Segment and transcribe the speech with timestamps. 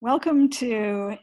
[0.00, 1.16] Welcome to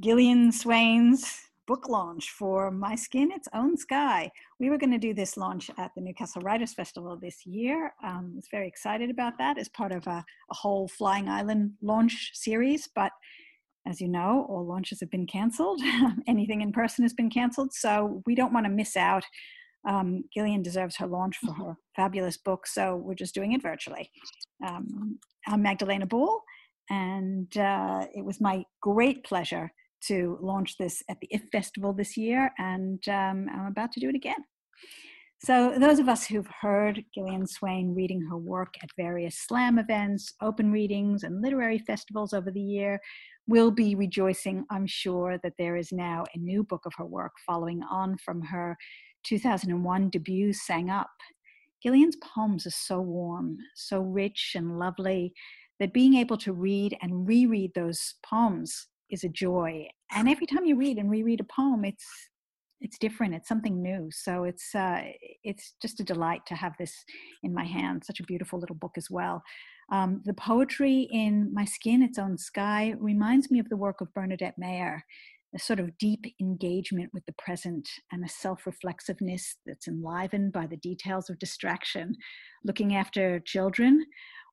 [0.00, 4.30] Gillian Swain's book launch for My Skin, Its Own Sky.
[4.58, 7.92] We were going to do this launch at the Newcastle Writers Festival this year.
[8.02, 11.72] Um, I was very excited about that as part of a, a whole Flying Island
[11.82, 13.12] launch series, but
[13.86, 15.82] as you know, all launches have been canceled.
[16.26, 19.26] Anything in person has been canceled, so we don't want to miss out.
[19.86, 24.10] Um, Gillian deserves her launch for her fabulous book, so we're just doing it virtually.
[24.66, 26.42] Um, I'm Magdalena Ball
[26.90, 29.72] and uh, it was my great pleasure
[30.06, 34.08] to launch this at the IF Festival this year, and um, I'm about to do
[34.08, 34.44] it again.
[35.44, 40.32] So, those of us who've heard Gillian Swain reading her work at various slam events,
[40.40, 43.00] open readings, and literary festivals over the year
[43.46, 47.32] will be rejoicing, I'm sure, that there is now a new book of her work
[47.46, 48.76] following on from her
[49.24, 51.10] 2001 debut, Sang Up.
[51.82, 55.34] Gillian's poems are so warm, so rich and lovely,
[55.80, 59.88] that being able to read and reread those poems is a joy.
[60.12, 62.04] And every time you read and reread a poem, it's
[62.80, 63.34] it's different.
[63.34, 64.10] It's something new.
[64.12, 65.02] So it's uh,
[65.44, 66.94] it's just a delight to have this
[67.42, 68.04] in my hand.
[68.04, 69.42] Such a beautiful little book as well.
[69.90, 74.12] Um, the poetry in My Skin, Its Own Sky, reminds me of the work of
[74.14, 75.04] Bernadette Mayer,
[75.54, 80.66] a sort of deep engagement with the present and a self reflexiveness that's enlivened by
[80.66, 82.14] the details of distraction,
[82.64, 84.04] looking after children,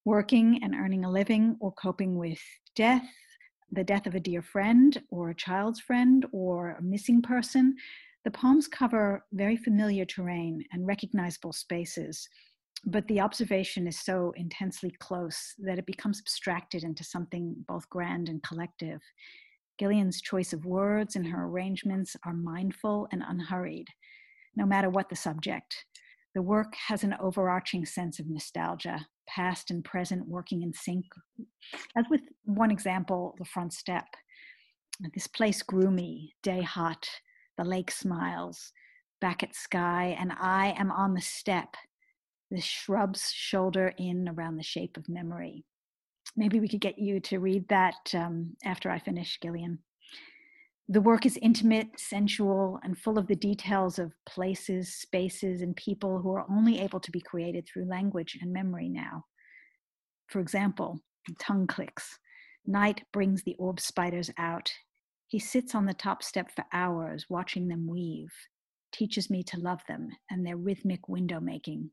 [0.06, 2.40] working and earning a living or coping with
[2.76, 3.06] death,
[3.72, 7.76] the death of a dear friend or a child's friend or a missing person,
[8.24, 12.28] the poems cover very familiar terrain and recognizable spaces.
[12.86, 18.30] But the observation is so intensely close that it becomes abstracted into something both grand
[18.30, 19.02] and collective.
[19.80, 23.88] Gillian's choice of words and her arrangements are mindful and unhurried,
[24.56, 25.86] no matter what the subject.
[26.36, 31.06] The work has an overarching sense of nostalgia, past and present working in sync.
[31.96, 34.06] As with one example, the front step.
[35.14, 37.08] This place grew me, day hot,
[37.58, 38.72] the lake smiles,
[39.22, 41.76] back at sky, and I am on the step.
[42.52, 45.66] The shrubs shoulder in around the shape of memory.
[46.36, 49.80] Maybe we could get you to read that um, after I finish, Gillian.
[50.94, 56.20] The work is intimate, sensual, and full of the details of places, spaces, and people
[56.20, 59.26] who are only able to be created through language and memory now.
[60.28, 61.00] For example,
[61.40, 62.20] tongue clicks.
[62.68, 64.72] Night brings the orb spiders out.
[65.26, 68.32] He sits on the top step for hours, watching them weave,
[68.92, 71.90] teaches me to love them and their rhythmic window making.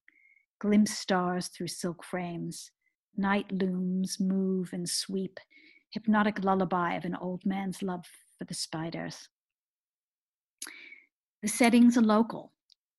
[0.59, 2.71] Glimpse stars through silk frames.
[3.17, 5.41] Night looms, move, and sweep,
[5.88, 8.05] hypnotic lullaby of an old man's love
[8.41, 9.28] for the spiders.
[11.43, 12.53] The settings are local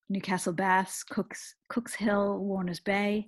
[0.08, 3.28] Newcastle Baths, Cooks, Cooks Hill, Warners Bay.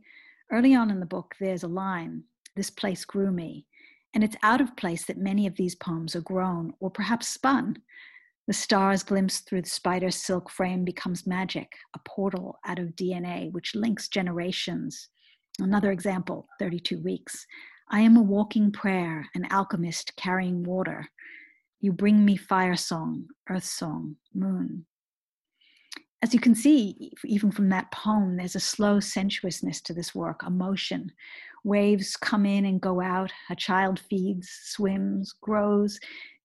[0.52, 2.23] Early on in the book, there's a line
[2.56, 3.66] This place grew me.
[4.13, 7.78] And it's out of place that many of these poems are grown or perhaps spun.
[8.46, 13.52] The stars glimpsed through the spider's silk frame becomes magic, a portal out of DNA
[13.52, 15.09] which links generations.
[15.57, 17.47] Another example 32 weeks.
[17.90, 21.07] I am a walking prayer, an alchemist carrying water.
[21.83, 24.85] You bring me fire song, earth song, moon.
[26.21, 30.43] As you can see, even from that poem, there's a slow sensuousness to this work,
[30.43, 31.11] a motion.
[31.66, 35.99] Waves come in and go out, a child feeds, swims, grows,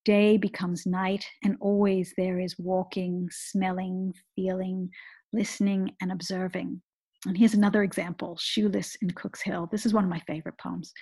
[0.04, 4.90] day becomes night, and always there is walking, smelling, feeling,
[5.32, 6.82] listening, and observing.
[7.26, 9.68] And here's another example Shoeless in Cook's Hill.
[9.70, 10.92] This is one of my favorite poems.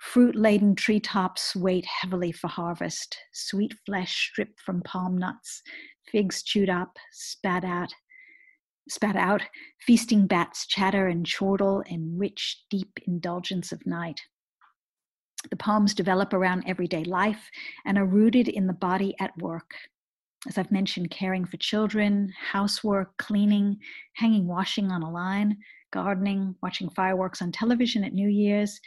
[0.00, 5.62] Fruit laden treetops wait heavily for harvest, sweet flesh stripped from palm nuts,
[6.10, 7.92] figs chewed up, spat out,
[8.88, 9.42] spat out,
[9.86, 14.18] feasting bats chatter and chortle in rich, deep indulgence of night.
[15.50, 17.50] The poems develop around everyday life
[17.84, 19.70] and are rooted in the body at work.
[20.48, 23.76] As I've mentioned, caring for children, housework, cleaning,
[24.14, 25.58] hanging washing on a line,
[25.92, 28.80] gardening, watching fireworks on television at New Year's,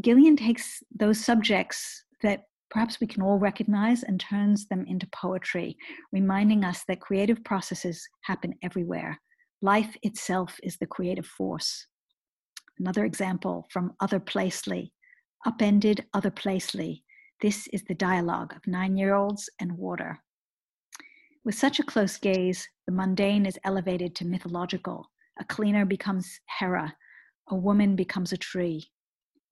[0.00, 5.76] Gillian takes those subjects that perhaps we can all recognize and turns them into poetry,
[6.12, 9.20] reminding us that creative processes happen everywhere.
[9.62, 11.86] Life itself is the creative force.
[12.78, 14.92] Another example from Other Placely,
[15.46, 17.02] upended Other Placely.
[17.40, 20.18] This is the dialogue of nine year olds and water.
[21.44, 25.10] With such a close gaze, the mundane is elevated to mythological.
[25.38, 26.94] A cleaner becomes Hera,
[27.48, 28.90] a woman becomes a tree,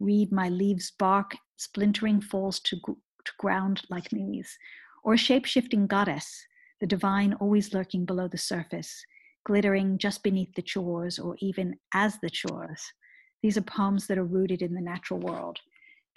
[0.04, 4.58] read my leaves bark splintering falls to, to ground like knees,
[5.02, 6.46] or a shape shifting goddess,
[6.80, 9.04] the divine always lurking below the surface,
[9.44, 12.82] glittering just beneath the chores or even as the chores.
[13.42, 15.58] These are poems that are rooted in the natural world.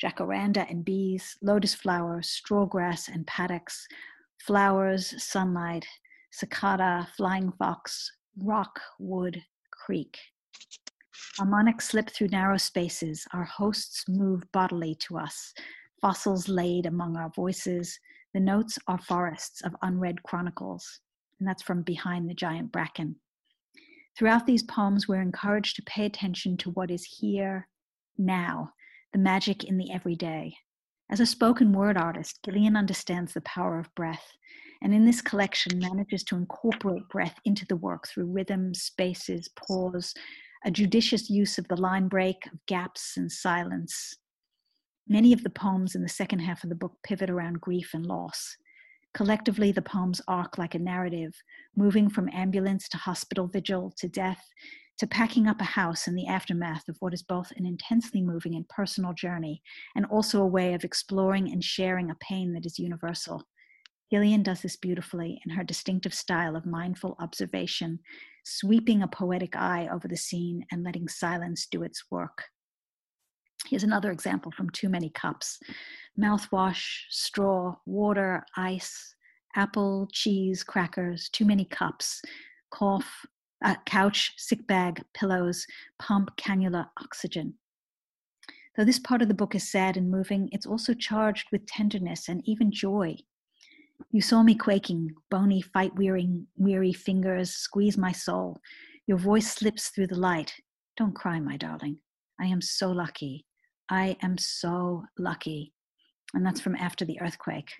[0.04, 3.88] jacaranda and bees, lotus flower, straw grass and paddocks,
[4.45, 5.86] flowers, sunlight,
[6.31, 10.18] cicada, flying fox, rock, wood, creek.
[11.37, 13.27] Harmonics slip through narrow spaces.
[13.33, 15.53] Our hosts move bodily to us.
[16.01, 17.99] Fossils laid among our voices.
[18.33, 20.99] The notes are forests of unread chronicles.
[21.39, 23.15] And that's from Behind the Giant Bracken.
[24.17, 27.67] Throughout these poems, we're encouraged to pay attention to what is here
[28.17, 28.73] now,
[29.13, 30.55] the magic in the everyday.
[31.09, 34.33] As a spoken word artist, Gillian understands the power of breath,
[34.81, 40.13] and in this collection manages to incorporate breath into the work through rhythm, spaces, pause,
[40.65, 44.15] a judicious use of the line break, of gaps and silence.
[45.07, 48.06] Many of the poems in the second half of the book pivot around grief and
[48.06, 48.57] loss.
[49.13, 51.33] Collectively, the poems arc like a narrative,
[51.75, 54.44] moving from ambulance to hospital vigil to death
[54.98, 58.56] to packing up a house in the aftermath of what is both an intensely moving
[58.56, 59.62] and personal journey,
[59.95, 63.44] and also a way of exploring and sharing a pain that is universal.
[64.10, 68.00] Gillian does this beautifully in her distinctive style of mindful observation,
[68.47, 72.45] sweeping a poetic eye over the scene and letting silence do its work.
[73.67, 75.59] Here's another example from Too Many Cups
[76.19, 79.15] mouthwash, straw, water, ice,
[79.55, 82.21] apple, cheese, crackers, too many cups,
[82.71, 83.25] cough,
[83.63, 85.65] uh, couch, sick bag, pillows,
[86.00, 87.53] pump, cannula, oxygen.
[88.75, 92.29] Though this part of the book is sad and moving, it's also charged with tenderness
[92.29, 93.17] and even joy.
[94.11, 98.59] You saw me quaking, bony, fight weary, fingers squeeze my soul.
[99.07, 100.53] Your voice slips through the light.
[100.97, 101.97] Don't cry, my darling.
[102.39, 103.45] I am so lucky.
[103.89, 105.73] I am so lucky.
[106.33, 107.71] And that's from After the Earthquake.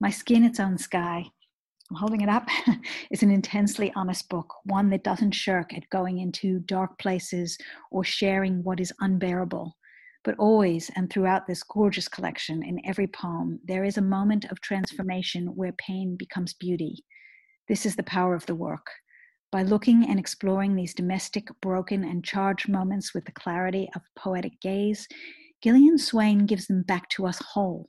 [0.00, 1.26] My Skin, Its Own Sky
[1.90, 2.48] I'm holding it up,
[3.10, 7.58] is an intensely honest book, one that doesn't shirk at going into dark places
[7.90, 9.76] or sharing what is unbearable.
[10.24, 14.60] But always and throughout this gorgeous collection, in every poem, there is a moment of
[14.60, 17.04] transformation where pain becomes beauty.
[17.68, 18.86] This is the power of the work.
[19.52, 24.60] By looking and exploring these domestic, broken, and charged moments with the clarity of poetic
[24.60, 25.06] gaze,
[25.62, 27.88] Gillian Swain gives them back to us whole,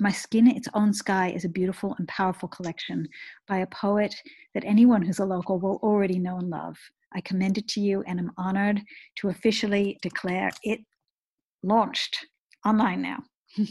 [0.00, 3.06] my Skin, Its Own Sky is a beautiful and powerful collection
[3.46, 4.14] by a poet
[4.54, 6.78] that anyone who's a local will already know and love.
[7.12, 8.80] I commend it to you and am honored
[9.16, 10.80] to officially declare it
[11.62, 12.26] launched
[12.64, 13.18] online now.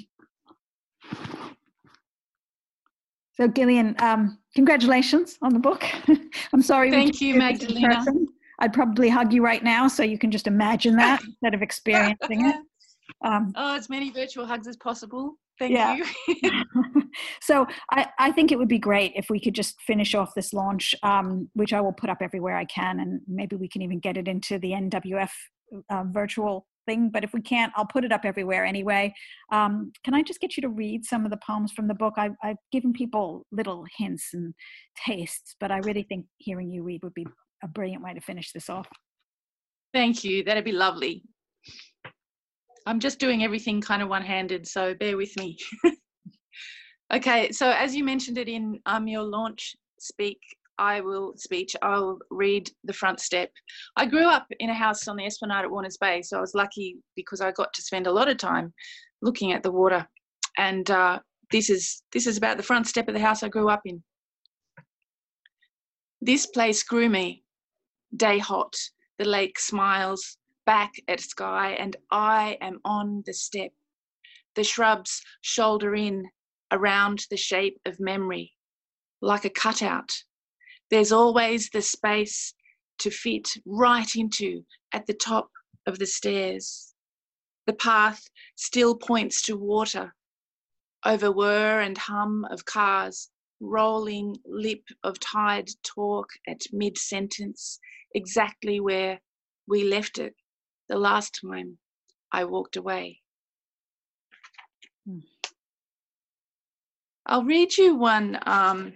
[3.34, 5.84] so, Gillian, um, congratulations on the book.
[6.54, 6.92] I'm sorry.
[6.92, 8.04] Thank you, Magdalena.
[8.60, 12.46] I'd probably hug you right now so you can just imagine that instead of experiencing
[12.46, 12.56] it.
[13.26, 15.36] Um, oh, as many virtual hugs as possible.
[15.58, 15.98] Thank yeah.
[16.28, 17.04] you.
[17.42, 20.54] so I, I think it would be great if we could just finish off this
[20.54, 24.00] launch, um, which I will put up everywhere I can, and maybe we can even
[24.00, 25.32] get it into the NWF
[25.90, 27.10] uh, virtual thing.
[27.12, 29.14] But if we can't, I'll put it up everywhere anyway.
[29.52, 32.16] Um, can I just get you to read some of the poems from the book?
[32.18, 34.54] I've, I've given people little hints and
[35.06, 37.28] tastes, but I really think hearing you read would be
[37.64, 38.88] a brilliant way to finish this off.
[39.94, 40.44] Thank you.
[40.44, 41.24] That'd be lovely.
[42.86, 45.58] I'm just doing everything kind of one handed, so bear with me.
[47.14, 50.40] okay, so as you mentioned it in um, your launch speak,
[50.80, 53.52] I will speech, I'll read the front step.
[53.98, 56.56] I grew up in a house on the Esplanade at Warners Bay, so I was
[56.56, 58.74] lucky because I got to spend a lot of time
[59.22, 60.08] looking at the water.
[60.58, 61.20] And uh,
[61.52, 64.02] this is this is about the front step of the house I grew up in.
[66.22, 67.44] This place grew me,
[68.16, 68.76] day hot.
[69.20, 73.72] The lake smiles, back at sky, and I am on the step.
[74.56, 76.30] The shrubs shoulder in
[76.72, 78.54] around the shape of memory,
[79.22, 80.12] like a cutout.
[80.90, 82.54] There's always the space
[83.00, 85.50] to fit right into at the top
[85.86, 86.94] of the stairs.
[87.68, 90.16] The path still points to water,
[91.06, 93.30] over whir and hum of cars,
[93.60, 97.80] rolling lip of tide talk at mid sentence,
[98.16, 99.20] exactly where
[99.68, 100.36] we left it
[100.88, 101.78] the last time
[102.32, 103.22] I walked away.
[105.06, 105.20] Hmm.
[107.26, 108.94] I'll read you one um,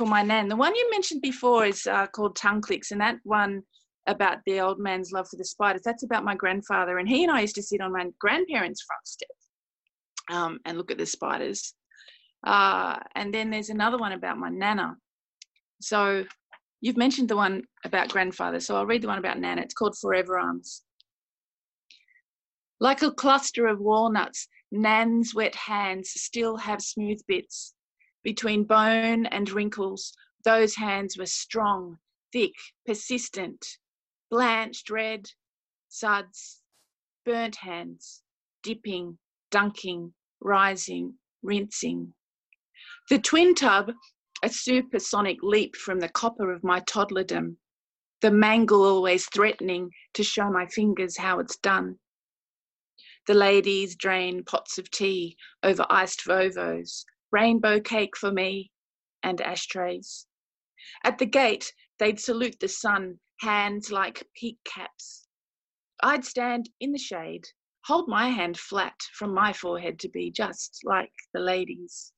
[0.00, 0.48] for my nan.
[0.48, 3.62] The one you mentioned before is uh, called Tongue Clicks, and that one
[4.06, 6.96] about the old man's love for the spiders, that's about my grandfather.
[6.96, 9.28] And he and I used to sit on my grandparents' front step
[10.30, 11.74] um, and look at the spiders.
[12.46, 14.96] Uh, and then there's another one about my nana.
[15.82, 16.24] So
[16.80, 19.60] you've mentioned the one about grandfather, so I'll read the one about nana.
[19.60, 20.82] It's called Forever Arms.
[22.80, 27.74] Like a cluster of walnuts, Nan's wet hands still have smooth bits.
[28.22, 30.12] Between bone and wrinkles,
[30.44, 31.98] those hands were strong,
[32.32, 32.54] thick,
[32.86, 33.78] persistent,
[34.30, 35.30] blanched red,
[35.88, 36.60] suds,
[37.24, 38.22] burnt hands,
[38.62, 39.18] dipping,
[39.50, 42.14] dunking, rising, rinsing.
[43.08, 43.92] The twin tub,
[44.42, 47.56] a supersonic leap from the copper of my toddlerdom,
[48.20, 51.98] the mangle always threatening to show my fingers how it's done.
[53.26, 58.70] The ladies drain pots of tea over iced Vovos, rainbow cake for me,
[59.22, 60.26] and ashtrays.
[61.04, 65.26] At the gate, they'd salute the sun, hands like peak caps.
[66.02, 67.46] I'd stand in the shade,
[67.84, 72.12] hold my hand flat from my forehead to be just like the ladies.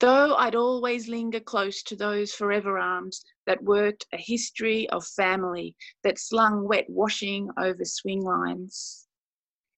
[0.00, 5.76] Though I'd always linger close to those forever arms that worked a history of family
[6.04, 9.08] that slung wet washing over swing lines.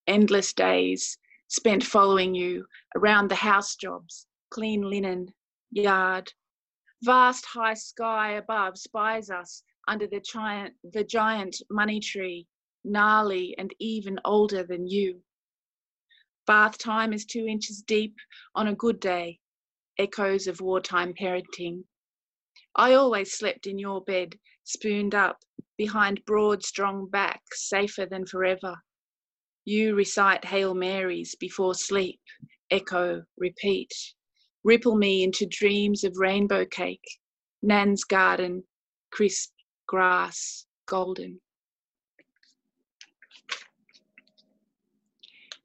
[0.06, 1.18] Endless days
[1.50, 2.64] spent following you
[2.96, 5.34] around the house jobs, clean linen,
[5.72, 6.32] yard.
[7.02, 12.46] Vast high sky above spies us under the giant, the giant money tree,
[12.84, 15.20] gnarly and even older than you.
[16.46, 18.14] Bath time is two inches deep
[18.54, 19.40] on a good day,
[19.98, 21.82] echoes of wartime parenting.
[22.76, 25.42] I always slept in your bed, spooned up,
[25.76, 28.76] behind broad, strong backs, safer than forever.
[29.70, 32.18] You recite Hail Marys before sleep,
[32.72, 33.92] echo, repeat
[34.64, 37.04] ripple me into dreams of rainbow cake,
[37.62, 38.64] Nan's garden,
[39.12, 39.52] crisp
[39.86, 41.40] grass, golden.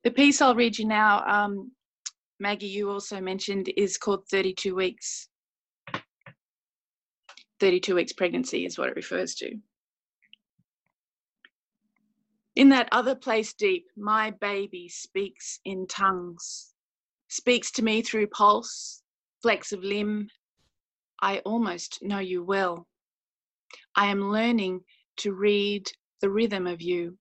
[0.03, 1.71] The piece I'll read you now, um,
[2.39, 5.29] Maggie, you also mentioned, is called 32 Weeks.
[7.59, 9.57] 32 weeks pregnancy is what it refers to.
[12.55, 16.73] In that other place deep, my baby speaks in tongues
[17.27, 19.01] speaks to me through pulse,
[19.41, 20.29] flex of limb.
[21.21, 22.87] I almost know you well.
[23.95, 24.81] I am learning
[25.17, 27.17] to read the rhythm of you.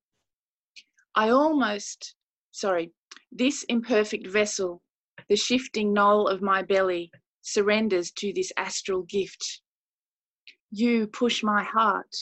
[1.14, 2.14] I almost,
[2.50, 2.92] sorry,
[3.32, 4.82] this imperfect vessel,
[5.28, 7.10] the shifting knoll of my belly,
[7.42, 9.62] surrenders to this astral gift.
[10.70, 12.14] You push my heart.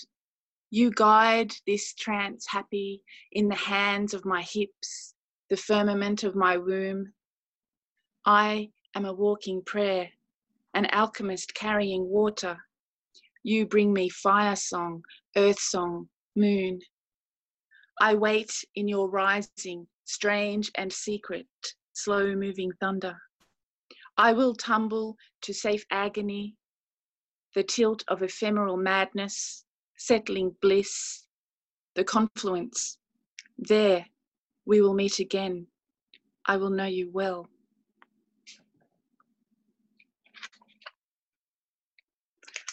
[0.74, 5.12] You guide this trance happy in the hands of my hips,
[5.50, 7.12] the firmament of my womb,
[8.24, 10.08] I am a walking prayer,
[10.72, 12.56] an alchemist carrying water.
[13.42, 15.02] You bring me fire song,
[15.36, 16.80] earth song, moon.
[18.00, 21.48] I wait in your rising, strange and secret,
[21.92, 23.18] slow moving thunder.
[24.16, 26.56] I will tumble to safe agony,
[27.54, 29.66] the tilt of ephemeral madness,
[30.06, 31.26] settling bliss,
[31.94, 32.98] the confluence.
[33.58, 34.04] There
[34.66, 35.66] we will meet again.
[36.46, 37.48] I will know you well.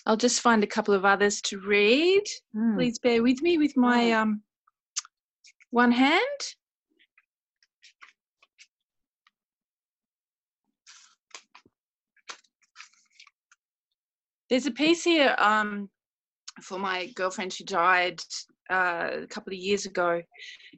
[0.06, 2.24] I'll just find a couple of others to read.
[2.56, 2.76] Mm.
[2.76, 4.42] Please bear with me with my um,
[5.70, 6.42] one hand.
[14.50, 15.92] There's a piece here um,
[16.62, 18.22] for my girlfriend who died
[18.70, 20.22] uh, a couple of years ago.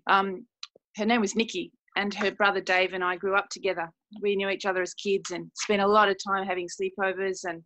[0.07, 0.45] Um,
[0.97, 3.89] her name was Nikki, and her brother Dave and I grew up together.
[4.21, 7.63] We knew each other as kids and spent a lot of time having sleepovers and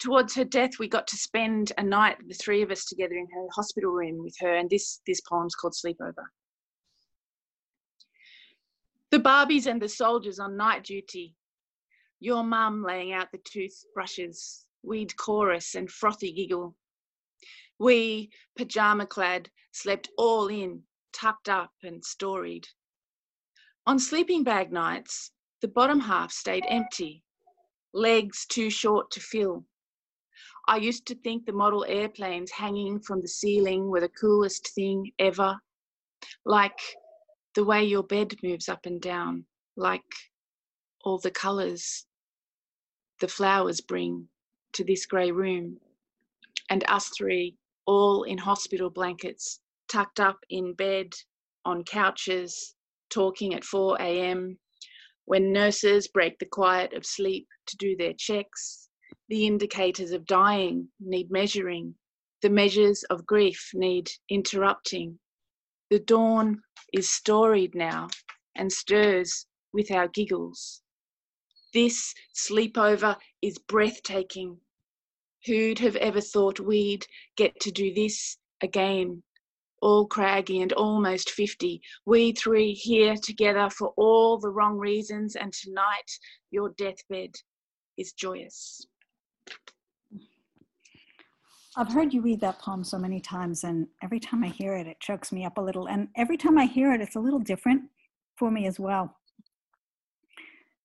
[0.00, 3.28] towards her death, we got to spend a night, the three of us together in
[3.32, 6.24] her hospital room with her, and this, this poem's called Sleepover.
[9.10, 11.34] The Barbies and the soldiers on night duty,
[12.18, 16.74] your mum laying out the toothbrushes, we'd chorus and frothy giggle.
[17.80, 22.68] We, pajama clad, slept all in, tucked up and storied.
[23.86, 25.32] On sleeping bag nights,
[25.62, 27.24] the bottom half stayed empty,
[27.92, 29.64] legs too short to fill,
[30.70, 35.10] I used to think the model airplanes hanging from the ceiling were the coolest thing
[35.18, 35.58] ever.
[36.44, 36.78] Like
[37.54, 39.46] the way your bed moves up and down,
[39.76, 40.04] like
[41.02, 42.06] all the colours
[43.20, 44.28] the flowers bring
[44.72, 45.80] to this grey room.
[46.70, 47.56] And us three,
[47.90, 51.12] all in hospital blankets, tucked up in bed,
[51.64, 52.76] on couches,
[53.10, 54.56] talking at 4 a.m.,
[55.24, 58.88] when nurses break the quiet of sleep to do their checks,
[59.28, 61.96] the indicators of dying need measuring.
[62.42, 65.18] The measures of grief need interrupting.
[65.90, 68.08] The dawn is storied now
[68.54, 70.80] and stirs with our giggles.
[71.74, 74.60] This sleepover is breathtaking.
[75.46, 77.06] Who'd have ever thought we'd
[77.36, 79.22] get to do this again?
[79.82, 85.52] All craggy and almost 50, we three here together for all the wrong reasons, and
[85.52, 86.10] tonight
[86.50, 87.34] your deathbed
[87.96, 88.86] is joyous.
[91.76, 94.86] I've heard you read that poem so many times, and every time I hear it,
[94.86, 95.86] it chokes me up a little.
[95.88, 97.82] And every time I hear it, it's a little different
[98.36, 99.16] for me as well.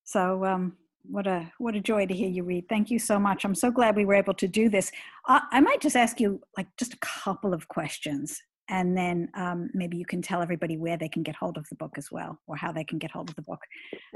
[0.03, 0.77] So, um,
[1.09, 2.67] what a what a joy to hear you read.
[2.69, 3.45] Thank you so much.
[3.45, 4.91] I'm so glad we were able to do this.
[5.27, 9.97] I, might just ask you like just a couple of questions, and then um, maybe
[9.97, 12.55] you can tell everybody where they can get hold of the book as well, or
[12.55, 13.59] how they can get hold of the book.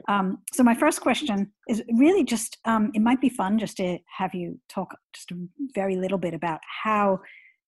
[0.07, 3.99] Um, so my first question is really just um, it might be fun just to
[4.17, 5.35] have you talk just a
[5.75, 7.19] very little bit about how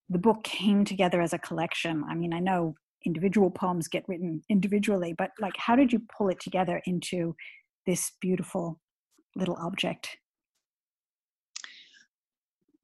[0.09, 2.03] the book came together as a collection.
[2.09, 2.75] I mean, I know
[3.05, 7.35] individual poems get written individually, but like how did you pull it together into
[7.85, 8.79] this beautiful
[9.35, 10.17] little object?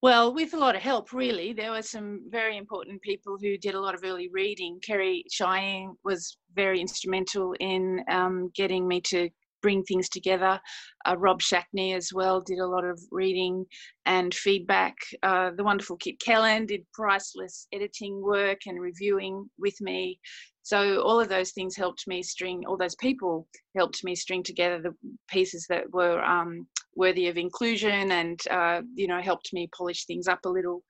[0.01, 1.53] Well, with a lot of help, really.
[1.53, 4.79] There were some very important people who did a lot of early reading.
[4.85, 9.29] Kerry Shying was very instrumental in um, getting me to
[9.61, 10.59] bring things together.
[11.07, 13.65] Uh, Rob Schackne as well did a lot of reading
[14.05, 14.95] and feedback.
[15.23, 20.19] Uh, the wonderful Kit Kelen did priceless editing work and reviewing with me.
[20.63, 24.81] So all of those things helped me string, all those people helped me string together
[24.81, 24.93] the
[25.29, 30.27] pieces that were um, worthy of inclusion and, uh, you know, helped me polish things
[30.27, 30.83] up a little.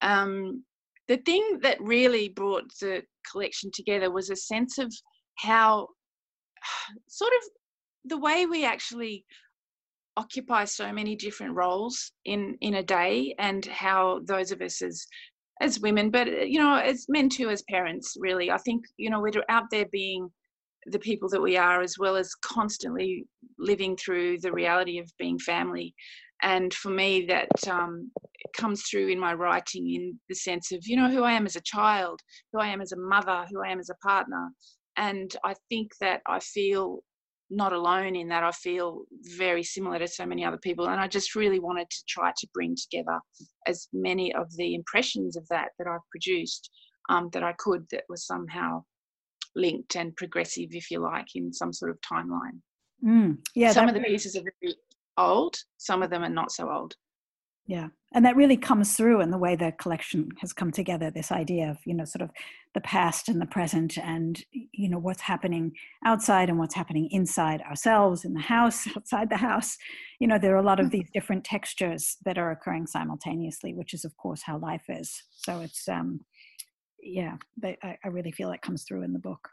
[0.00, 0.62] Um,
[1.08, 4.92] the thing that really brought the collection together was a sense of
[5.36, 5.88] how
[7.08, 7.48] sort of
[8.06, 9.24] the way we actually
[10.16, 15.06] occupy so many different roles in in a day and how those of us as
[15.60, 18.50] as women, but uh, you know, as men too, as parents, really.
[18.50, 20.28] I think you know we're out there being
[20.86, 23.24] the people that we are, as well as constantly
[23.58, 25.94] living through the reality of being family.
[26.42, 28.10] And for me, that um,
[28.56, 31.56] comes through in my writing in the sense of you know who I am as
[31.56, 32.20] a child,
[32.52, 34.50] who I am as a mother, who I am as a partner.
[34.98, 37.00] And I think that I feel
[37.50, 38.42] not alone in that.
[38.42, 39.02] I feel
[39.36, 40.88] very similar to so many other people.
[40.88, 43.20] And I just really wanted to try to bring together
[43.66, 46.70] as many of the impressions of that that I've produced
[47.08, 48.82] um, that I could that was somehow
[49.54, 52.60] linked and progressive, if you like, in some sort of timeline.
[53.04, 53.72] Mm, yeah.
[53.72, 54.74] Some of the pieces are very
[55.16, 56.94] old, some of them are not so old
[57.66, 61.32] yeah and that really comes through in the way the collection has come together this
[61.32, 62.30] idea of you know sort of
[62.74, 65.72] the past and the present and you know what's happening
[66.04, 69.76] outside and what's happening inside ourselves in the house outside the house
[70.20, 70.98] you know there are a lot of mm-hmm.
[70.98, 75.60] these different textures that are occurring simultaneously which is of course how life is so
[75.60, 76.20] it's um
[77.00, 79.48] yeah they, I, I really feel it comes through in the book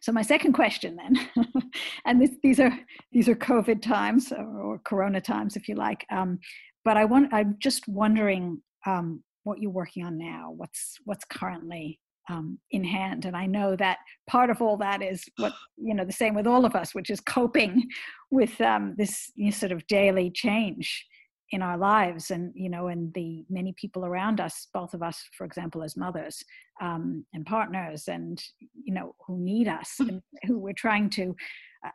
[0.00, 1.46] so my second question then,
[2.04, 2.76] and this, these are
[3.12, 6.04] these are COVID times or, or Corona times, if you like.
[6.10, 6.40] Um,
[6.88, 10.54] but I want I'm just wondering um, what you're working on now.
[10.56, 15.22] What's what's currently um, in hand, and I know that part of all that is
[15.36, 17.86] what you know the same with all of us, which is coping
[18.30, 21.04] with um, this you know, sort of daily change
[21.50, 25.22] in our lives and you know and the many people around us both of us
[25.36, 26.42] for example as mothers
[26.80, 28.42] um, and partners and
[28.84, 31.34] you know who need us and who we're trying to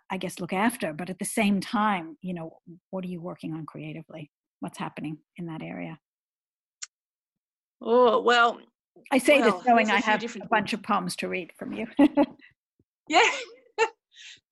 [0.10, 2.58] i guess look after but at the same time you know
[2.90, 4.32] what are you working on creatively
[4.64, 6.00] what's happening in that area?
[7.82, 8.60] Oh, well.
[9.12, 11.86] I say well, this knowing I have a bunch of poems to read from you.
[13.10, 13.30] yeah.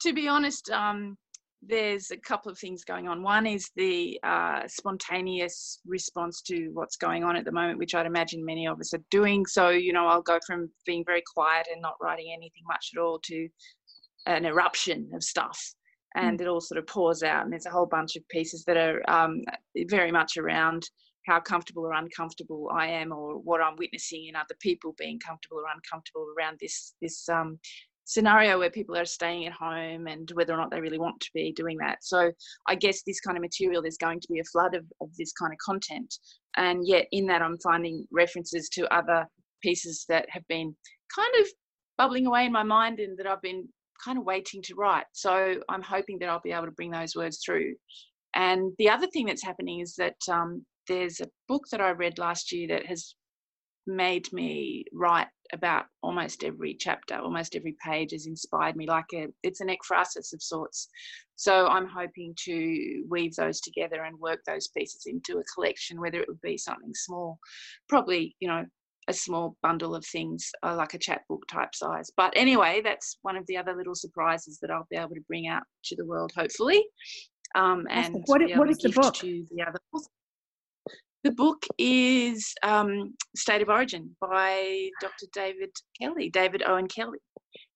[0.02, 1.18] to be honest, um,
[1.62, 3.24] there's a couple of things going on.
[3.24, 8.06] One is the uh, spontaneous response to what's going on at the moment, which I'd
[8.06, 9.46] imagine many of us are doing.
[9.46, 13.00] So, you know, I'll go from being very quiet and not writing anything much at
[13.00, 13.48] all to
[14.26, 15.74] an eruption of stuff.
[16.18, 16.24] Mm.
[16.24, 18.78] and it all sort of pours out and there's a whole bunch of pieces that
[18.78, 19.42] are um,
[19.90, 20.90] very much around
[21.28, 25.58] how comfortable or uncomfortable I am or what I'm witnessing in other people being comfortable
[25.58, 27.60] or uncomfortable around this this um,
[28.06, 31.30] scenario where people are staying at home and whether or not they really want to
[31.34, 32.04] be doing that.
[32.04, 32.32] So
[32.68, 35.32] I guess this kind of material, there's going to be a flood of, of this
[35.32, 36.14] kind of content.
[36.58, 39.26] And yet in that I'm finding references to other
[39.62, 40.76] pieces that have been
[41.16, 41.48] kind of
[41.98, 43.70] bubbling away in my mind and that I've been
[44.04, 45.06] kind of waiting to write.
[45.14, 47.76] So I'm hoping that I'll be able to bring those words through.
[48.36, 52.18] And the other thing that's happening is that um, there's a book that I read
[52.18, 53.16] last year that has
[53.88, 58.86] made me write about almost every chapter, almost every page has inspired me.
[58.86, 60.88] Like a, it's an ekphrasis of sorts.
[61.36, 66.20] So I'm hoping to weave those together and work those pieces into a collection, whether
[66.20, 67.40] it would be something small,
[67.90, 68.64] probably, you know,
[69.08, 72.12] a small bundle of things, uh, like a chapbook type size.
[72.16, 75.48] But anyway, that's one of the other little surprises that I'll be able to bring
[75.48, 76.86] out to the world, hopefully.
[77.56, 79.16] Um, and what, what is the book?
[79.16, 79.80] To the other.
[81.24, 85.28] The book is um, State of Origin by Dr.
[85.34, 87.20] David Kelly, David Owen Kelly.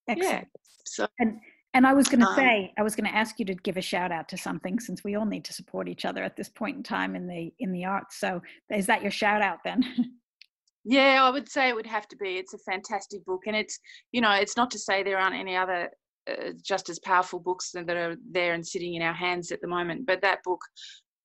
[0.07, 0.31] Excellent.
[0.33, 0.43] Yeah.
[0.85, 1.39] So and
[1.75, 3.77] And I was going to um, say, I was going to ask you to give
[3.77, 6.49] a shout out to something since we all need to support each other at this
[6.49, 8.17] point in time in the in the arts.
[8.19, 8.41] So
[8.73, 9.83] is that your shout out then?
[10.85, 12.37] yeah, I would say it would have to be.
[12.37, 13.79] It's a fantastic book, and it's
[14.11, 15.89] you know, it's not to say there aren't any other
[16.29, 19.67] uh, just as powerful books that are there and sitting in our hands at the
[19.67, 20.61] moment, but that book,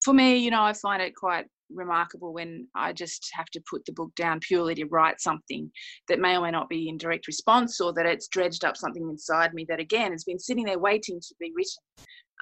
[0.04, 3.84] for me, you know, I find it quite remarkable when I just have to put
[3.84, 5.70] the book down purely to write something
[6.08, 9.08] that may or may not be in direct response or that it's dredged up something
[9.08, 11.82] inside me that again has been sitting there waiting to be written.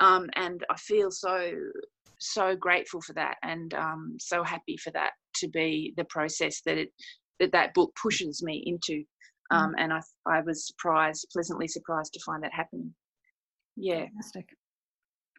[0.01, 1.53] Um, and I feel so
[2.21, 6.79] so grateful for that and um, so happy for that to be the process that
[6.79, 6.93] it
[7.41, 9.05] that that book pushes me into.
[9.53, 9.57] Mm.
[9.57, 12.95] Um, and I I was surprised, pleasantly surprised to find that happening.
[13.77, 14.07] Yeah.
[14.07, 14.49] Fantastic.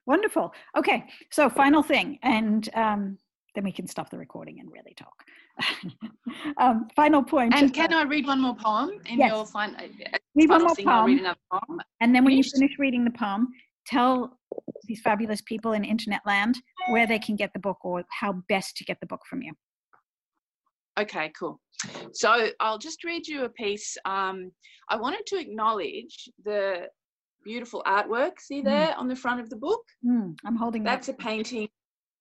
[0.05, 0.51] Wonderful.
[0.75, 3.17] Okay, so final thing, and um,
[3.53, 5.23] then we can stop the recording and really talk.
[6.57, 7.53] um, final point.
[7.55, 9.31] And can I read one more poem in yes.
[9.31, 11.79] your fin- uh, read one more poem, read another poem?
[12.01, 13.49] And then when you finish reading the poem,
[13.85, 14.39] tell
[14.85, 16.55] these fabulous people in internet land
[16.89, 19.53] where they can get the book or how best to get the book from you.
[20.99, 21.59] Okay, cool.
[22.13, 23.97] So I'll just read you a piece.
[24.05, 24.51] Um,
[24.89, 26.87] I wanted to acknowledge the
[27.43, 28.39] beautiful artwork.
[28.39, 28.65] See mm.
[28.65, 28.97] there mm.
[28.97, 29.81] on the front of the book?
[30.05, 31.13] Mm, I'm holding That's that.
[31.13, 31.69] a painting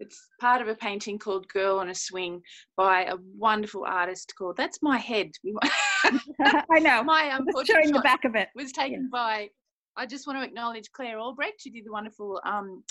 [0.01, 2.41] it's part of a painting called Girl on a Swing
[2.77, 5.33] by a wonderful artist called That's My Head.
[6.05, 7.03] I know.
[7.03, 9.09] My um, showing the back of it was taken yeah.
[9.11, 9.49] by.
[9.97, 12.85] I just want to acknowledge Claire Albrecht, who did the wonderful um,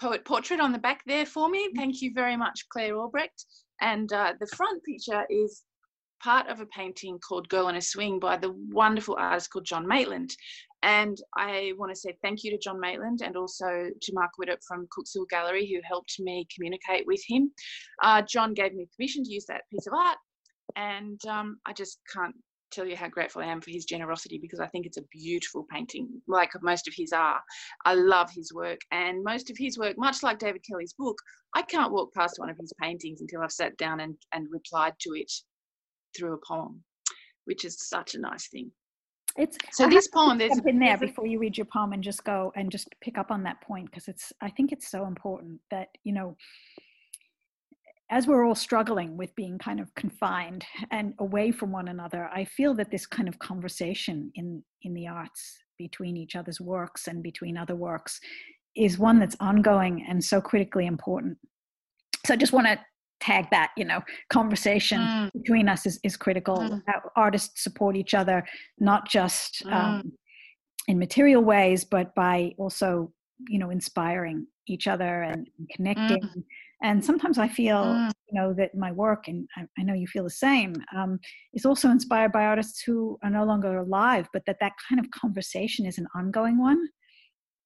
[0.00, 1.68] poet portrait on the back there for me.
[1.68, 1.76] Mm.
[1.76, 3.44] Thank you very much, Claire Albrecht.
[3.80, 5.62] And uh, the front picture is
[6.22, 9.86] part of a painting called Girl on a Swing by the wonderful artist called John
[9.86, 10.34] Maitland.
[10.82, 14.58] And I want to say thank you to John Maitland and also to Mark Widdop
[14.66, 17.52] from Cooks Hill Gallery who helped me communicate with him.
[18.02, 20.16] Uh, John gave me permission to use that piece of art,
[20.76, 22.34] and um, I just can't
[22.70, 25.66] tell you how grateful I am for his generosity because I think it's a beautiful
[25.70, 27.40] painting, like most of his are.
[27.84, 31.16] I love his work, and most of his work, much like David Kelly's book,
[31.54, 34.94] I can't walk past one of his paintings until I've sat down and, and replied
[35.00, 35.30] to it
[36.16, 36.82] through a poem,
[37.44, 38.70] which is such a nice thing.
[39.36, 40.38] It's so this poem.
[40.38, 43.30] There's in there before you read your poem and just go and just pick up
[43.30, 44.32] on that point because it's.
[44.40, 46.36] I think it's so important that you know,
[48.10, 52.44] as we're all struggling with being kind of confined and away from one another, I
[52.44, 57.22] feel that this kind of conversation in in the arts between each other's works and
[57.22, 58.20] between other works
[58.76, 61.38] is one that's ongoing and so critically important.
[62.26, 62.78] So I just want to
[63.20, 65.30] tag that you know conversation mm.
[65.32, 66.80] between us is, is critical mm.
[67.16, 68.42] artists support each other
[68.78, 69.72] not just mm.
[69.72, 70.12] um,
[70.88, 73.12] in material ways but by also
[73.48, 76.42] you know inspiring each other and connecting mm.
[76.82, 78.10] and sometimes i feel mm.
[78.28, 81.18] you know that my work and i, I know you feel the same um,
[81.54, 85.10] is also inspired by artists who are no longer alive but that that kind of
[85.10, 86.88] conversation is an ongoing one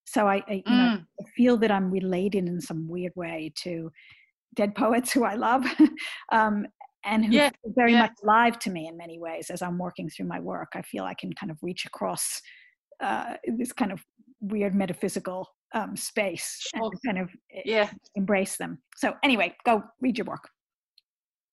[0.04, 1.04] so i, I you know mm.
[1.20, 3.90] I feel that i'm related in some weird way to
[4.54, 5.64] dead poets who I love,
[6.32, 6.66] um,
[7.04, 8.00] and who yeah, very yeah.
[8.00, 10.72] much alive to me in many ways as I'm working through my work.
[10.74, 12.40] I feel I can kind of reach across
[13.02, 14.02] uh, this kind of
[14.40, 16.84] weird metaphysical um, space sure.
[16.84, 17.90] and kind of eh, yeah.
[18.14, 18.78] embrace them.
[18.96, 20.48] So anyway, go read your work.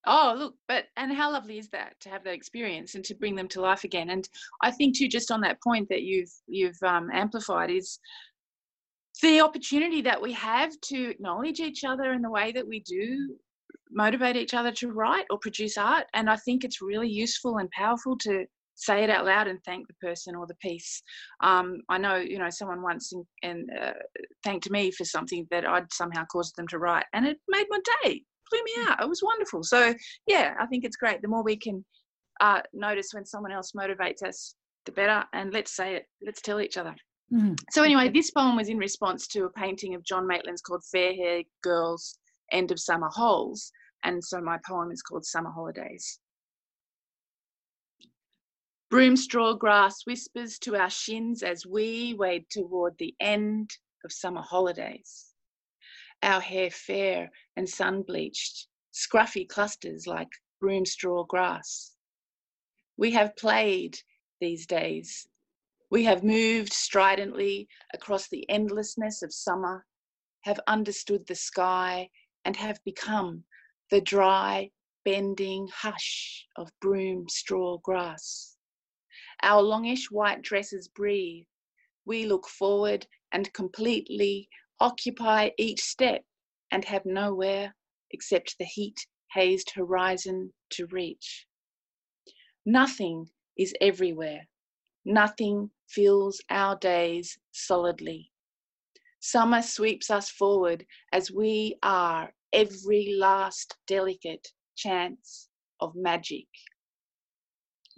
[0.07, 3.35] Oh, look, but and how lovely is that to have that experience and to bring
[3.35, 4.09] them to life again?
[4.09, 4.27] And
[4.63, 7.99] I think too, just on that point that you've you've um, amplified is
[9.21, 13.35] the opportunity that we have to acknowledge each other in the way that we do
[13.91, 17.69] motivate each other to write or produce art and i think it's really useful and
[17.71, 21.01] powerful to say it out loud and thank the person or the piece
[21.43, 23.93] um, i know you know someone once in, in, uh,
[24.43, 27.79] thanked me for something that i'd somehow caused them to write and it made my
[28.03, 29.93] day blew me out it was wonderful so
[30.27, 31.83] yeah i think it's great the more we can
[32.39, 34.55] uh, notice when someone else motivates us
[34.85, 36.95] the better and let's say it let's tell each other
[37.33, 37.57] Mm.
[37.71, 41.13] So anyway, this poem was in response to a painting of John Maitland's called Fair
[41.13, 42.17] Hair Girls
[42.51, 43.71] End of Summer Holes.
[44.03, 46.19] And so my poem is called Summer Holidays.
[48.91, 53.71] Broom straw grass whispers to our shins as we wade toward the end
[54.05, 55.33] of summer holidays.
[56.21, 61.95] Our hair fair and sun bleached, scruffy clusters like broom straw grass.
[62.97, 63.97] We have played
[64.39, 65.27] these days
[65.91, 69.85] we have moved stridently across the endlessness of summer,
[70.41, 72.09] have understood the sky,
[72.45, 73.43] and have become
[73.91, 74.71] the dry,
[75.05, 78.50] bending hush of broom straw grass.
[79.43, 81.45] Our longish white dresses breathe.
[82.05, 84.49] We look forward and completely
[84.79, 86.23] occupy each step
[86.71, 87.75] and have nowhere
[88.11, 91.47] except the heat hazed horizon to reach.
[92.65, 94.47] Nothing is everywhere
[95.05, 98.31] Nothing fills our days solidly.
[99.19, 105.49] Summer sweeps us forward as we are every last delicate chance
[105.79, 106.47] of magic.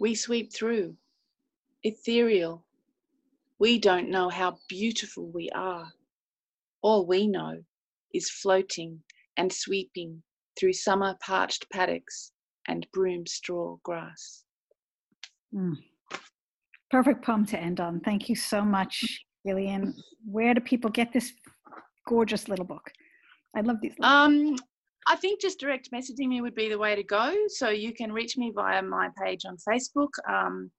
[0.00, 0.96] We sweep through,
[1.84, 2.64] ethereal.
[3.58, 5.92] We don't know how beautiful we are.
[6.82, 7.62] All we know
[8.12, 9.00] is floating
[9.36, 10.22] and sweeping
[10.58, 12.32] through summer parched paddocks
[12.68, 14.44] and broom straw grass.
[15.54, 15.76] Mm.
[16.90, 18.00] Perfect poem to end on.
[18.00, 19.94] Thank you so much, Gillian.
[20.24, 21.32] Where do people get this
[22.06, 22.90] gorgeous little book?
[23.56, 23.94] I love these.
[24.00, 24.56] Um,
[25.06, 27.34] I think just direct messaging me would be the way to go.
[27.48, 30.10] So you can reach me via my page on Facebook.
[30.28, 30.70] Um,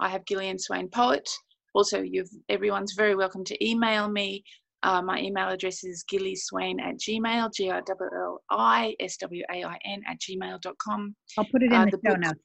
[0.00, 1.28] I have Gillian Swain Poet.
[1.74, 4.42] Also, you've everyone's very welcome to email me.
[4.82, 9.44] Uh, my email address is gillyswain at gmail, G I L L I S W
[9.52, 11.14] A I N at gmail.com.
[11.38, 12.40] I'll put it in uh, the, the show notes.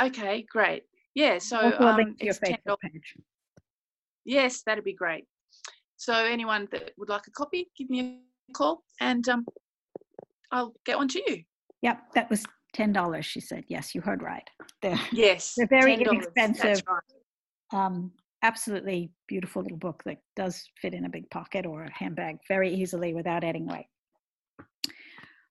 [0.00, 0.84] Okay, great.
[1.14, 3.14] Yeah, so um, link to your Facebook page.
[4.24, 5.24] Yes, that'd be great.
[5.96, 9.44] So anyone that would like a copy, give me a call and um,
[10.52, 11.42] I'll get one to you.
[11.82, 13.26] Yep, that was ten dollars.
[13.26, 14.48] She said, "Yes, you heard right."
[14.82, 16.10] They're, yes, they're very $10.
[16.10, 16.82] inexpensive.
[16.88, 17.84] Right.
[17.86, 22.38] Um, absolutely beautiful little book that does fit in a big pocket or a handbag
[22.48, 23.86] very easily without adding weight.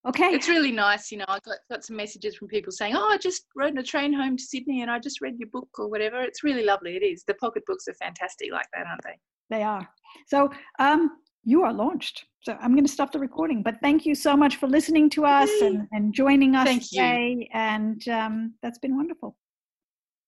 [0.07, 0.27] Okay.
[0.27, 1.25] It's really nice, you know.
[1.27, 4.13] I got, got some messages from people saying, Oh, I just rode in a train
[4.13, 6.21] home to Sydney and I just read your book or whatever.
[6.21, 6.95] It's really lovely.
[6.95, 7.23] It is.
[7.27, 9.19] The pocket books are fantastic like that, aren't they?
[9.49, 9.87] They are.
[10.27, 11.11] So um,
[11.49, 12.25] you are launched.
[12.41, 13.63] So I'm going to stop the recording.
[13.63, 17.35] But thank you so much for listening to us and, and joining us thank today.
[17.39, 17.47] You.
[17.53, 19.35] And um, that's been wonderful.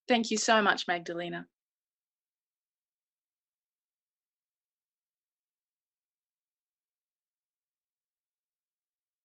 [0.08, 1.46] Thank you so much, Magdalena.